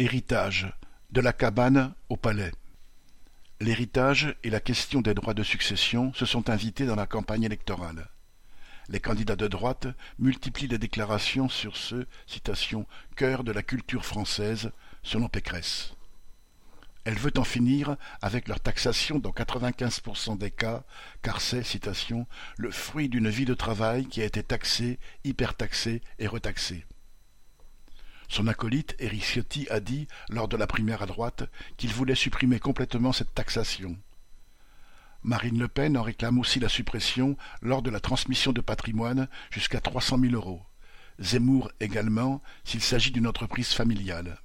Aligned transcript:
Héritage, 0.00 0.72
de 1.10 1.20
la 1.20 1.34
cabane 1.34 1.92
au 2.08 2.16
palais. 2.16 2.52
L'héritage 3.60 4.34
et 4.42 4.48
la 4.48 4.58
question 4.58 5.02
des 5.02 5.12
droits 5.12 5.34
de 5.34 5.42
succession 5.42 6.14
se 6.14 6.24
sont 6.24 6.48
invités 6.48 6.86
dans 6.86 6.96
la 6.96 7.06
campagne 7.06 7.42
électorale. 7.42 8.08
Les 8.88 8.98
candidats 8.98 9.36
de 9.36 9.46
droite 9.46 9.88
multiplient 10.18 10.68
les 10.68 10.78
déclarations 10.78 11.50
sur 11.50 11.76
ce 11.76 12.06
cœur 13.14 13.44
de 13.44 13.52
la 13.52 13.62
culture 13.62 14.06
française, 14.06 14.72
selon 15.02 15.28
Pécresse. 15.28 15.92
Elle 17.04 17.18
veut 17.18 17.36
en 17.36 17.44
finir 17.44 17.98
avec 18.22 18.48
leur 18.48 18.60
taxation 18.60 19.18
dans 19.18 19.32
95% 19.32 20.38
des 20.38 20.50
cas, 20.50 20.82
car 21.20 21.42
c'est, 21.42 21.62
le 22.56 22.70
fruit 22.70 23.10
d'une 23.10 23.28
vie 23.28 23.44
de 23.44 23.52
travail 23.52 24.06
qui 24.06 24.22
a 24.22 24.24
été 24.24 24.42
taxée, 24.42 24.98
hypertaxée 25.24 26.00
et 26.18 26.26
retaxée. 26.26 26.86
Son 28.30 28.46
acolyte 28.46 28.94
Éric 29.00 29.24
Ciotti 29.24 29.66
a 29.70 29.80
dit, 29.80 30.06
lors 30.28 30.46
de 30.46 30.56
la 30.56 30.68
primaire 30.68 31.02
à 31.02 31.06
droite, 31.06 31.50
qu'il 31.76 31.92
voulait 31.92 32.14
supprimer 32.14 32.60
complètement 32.60 33.12
cette 33.12 33.34
taxation. 33.34 33.98
Marine 35.24 35.58
Le 35.58 35.66
Pen 35.66 35.98
en 35.98 36.02
réclame 36.02 36.38
aussi 36.38 36.60
la 36.60 36.68
suppression 36.68 37.36
lors 37.60 37.82
de 37.82 37.90
la 37.90 37.98
transmission 37.98 38.52
de 38.52 38.60
patrimoine 38.60 39.26
jusqu'à 39.50 39.80
300 39.80 40.20
000 40.20 40.34
euros. 40.34 40.62
Zemmour 41.18 41.72
également, 41.80 42.40
s'il 42.62 42.80
s'agit 42.80 43.10
d'une 43.10 43.26
entreprise 43.26 43.72
familiale. 43.72 44.38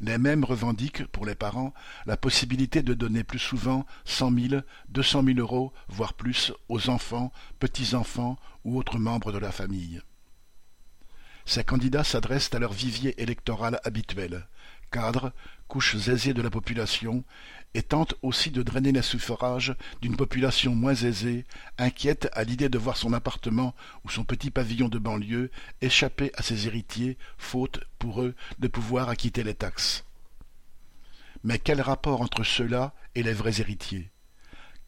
Les 0.00 0.16
mêmes 0.16 0.44
revendiquent, 0.44 1.04
pour 1.08 1.26
les 1.26 1.34
parents, 1.34 1.74
la 2.06 2.16
possibilité 2.16 2.80
de 2.80 2.94
donner 2.94 3.24
plus 3.24 3.40
souvent 3.40 3.86
cent 4.04 4.30
mille, 4.30 4.64
deux 4.88 5.02
cent 5.02 5.24
mille 5.24 5.40
euros, 5.40 5.72
voire 5.88 6.14
plus, 6.14 6.52
aux 6.68 6.88
enfants, 6.88 7.32
petits-enfants 7.58 8.38
ou 8.64 8.78
autres 8.78 8.98
membres 9.00 9.32
de 9.32 9.38
la 9.38 9.50
famille. 9.50 10.00
Ces 11.46 11.64
candidats 11.64 12.04
s'adressent 12.04 12.54
à 12.54 12.58
leur 12.58 12.72
vivier 12.72 13.20
électoral 13.20 13.80
habituel, 13.84 14.46
cadres, 14.90 15.32
couches 15.68 16.08
aisées 16.08 16.34
de 16.34 16.42
la 16.42 16.50
population, 16.50 17.24
et 17.74 17.82
tentent 17.82 18.14
aussi 18.22 18.50
de 18.50 18.62
drainer 18.62 18.90
les 18.90 19.02
suffrages 19.02 19.74
d'une 20.02 20.16
population 20.16 20.74
moins 20.74 20.94
aisée, 20.94 21.46
inquiète 21.78 22.28
à 22.32 22.42
l'idée 22.42 22.68
de 22.68 22.78
voir 22.78 22.96
son 22.96 23.12
appartement 23.12 23.74
ou 24.04 24.10
son 24.10 24.24
petit 24.24 24.50
pavillon 24.50 24.88
de 24.88 24.98
banlieue 24.98 25.50
échapper 25.80 26.32
à 26.34 26.42
ses 26.42 26.66
héritiers, 26.66 27.16
faute, 27.38 27.80
pour 27.98 28.22
eux, 28.22 28.34
de 28.58 28.68
pouvoir 28.68 29.08
acquitter 29.08 29.44
les 29.44 29.54
taxes. 29.54 30.04
Mais 31.44 31.58
quel 31.58 31.80
rapport 31.80 32.20
entre 32.20 32.42
ceux-là 32.42 32.92
et 33.14 33.22
les 33.22 33.32
vrais 33.32 33.60
héritiers? 33.60 34.10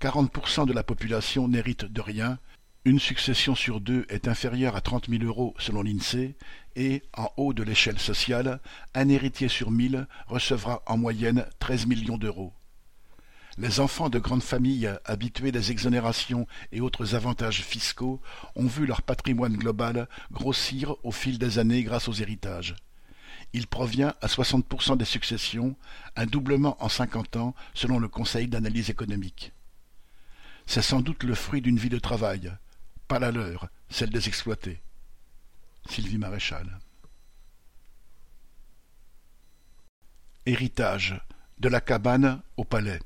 Quarante 0.01 0.33
pour 0.33 0.49
cent 0.49 0.67
de 0.67 0.73
la 0.73 0.83
population 0.83 1.47
n'hérite 1.47 1.85
de 1.85 2.01
rien, 2.01 2.39
une 2.85 2.99
succession 2.99 3.55
sur 3.55 3.81
deux 3.81 4.07
est 4.09 4.27
inférieure 4.27 4.75
à 4.75 4.81
trente 4.81 5.07
mille 5.07 5.25
euros 5.25 5.55
selon 5.59 5.83
l'INSEE 5.83 6.35
et, 6.75 7.05
en 7.17 7.29
haut 7.37 7.53
de 7.53 7.63
l'échelle 7.63 8.01
sociale, 8.01 8.61
un 8.95 9.09
héritier 9.09 9.47
sur 9.47 9.71
mille 9.71 10.09
recevra 10.27 10.83
en 10.87 10.97
moyenne 10.97 11.47
treize 11.61 11.87
millions 11.87 12.19
d'euros. 12.19 12.53
Les 13.57 13.79
enfants 13.79 14.09
de 14.09 14.19
grandes 14.19 14.43
familles 14.43 14.91
habitués 15.05 15.53
des 15.53 15.71
exonérations 15.71 16.49
et 16.73 16.81
autres 16.81 17.15
avantages 17.15 17.63
fiscaux 17.63 18.21
ont 18.57 18.67
vu 18.67 18.85
leur 18.85 19.03
patrimoine 19.03 19.57
global 19.57 20.09
grossir 20.33 20.97
au 21.05 21.13
fil 21.13 21.39
des 21.39 21.61
années 21.61 21.85
grâce 21.85 22.09
aux 22.09 22.15
héritages. 22.15 22.75
Il 23.53 23.69
provient 23.69 24.15
à 24.23 24.27
60% 24.27 24.97
des 24.97 25.05
successions, 25.05 25.77
un 26.17 26.27
doublement 26.27 26.83
en 26.83 26.89
cinquante 26.89 27.37
ans 27.37 27.55
selon 27.75 28.01
le 28.01 28.09
Conseil 28.09 28.49
d'analyse 28.49 28.91
économique. 28.91 29.53
C'est 30.67 30.83
sans 30.83 31.01
doute 31.01 31.23
le 31.23 31.35
fruit 31.35 31.61
d'une 31.61 31.79
vie 31.79 31.91
de 31.91 31.99
travail, 31.99 32.53
pas 33.13 33.19
la 33.19 33.31
leur, 33.31 33.69
celle 33.91 34.09
des 34.09 34.27
exploités. 34.27 34.81
Sylvie 35.87 36.17
Maréchal. 36.17 36.79
Héritage 40.47 41.21
de 41.59 41.69
la 41.69 41.83
cabane 41.83 42.41
au 42.57 42.65
palais. 42.65 43.01